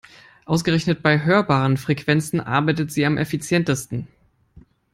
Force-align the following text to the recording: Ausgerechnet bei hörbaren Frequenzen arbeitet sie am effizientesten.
Ausgerechnet 0.45 1.03
bei 1.03 1.25
hörbaren 1.25 1.77
Frequenzen 1.77 2.39
arbeitet 2.39 2.91
sie 2.91 3.05
am 3.05 3.19
effizientesten. 3.19 4.07